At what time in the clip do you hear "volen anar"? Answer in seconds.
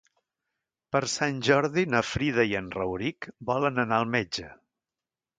3.51-3.99